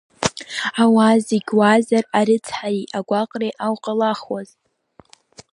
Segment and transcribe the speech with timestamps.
[0.81, 4.49] Ауаа зегьы уаазар, арыцҳареи агәаҟреи ауҟалахуаз!